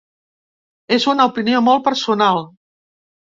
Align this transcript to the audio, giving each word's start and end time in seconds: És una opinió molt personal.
És 0.97 1.05
una 1.11 1.27
opinió 1.31 1.61
molt 1.67 1.85
personal. 1.89 2.43